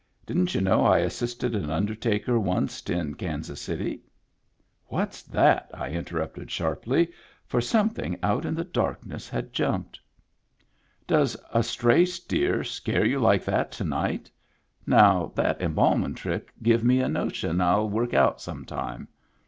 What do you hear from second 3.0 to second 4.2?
Kansas City?""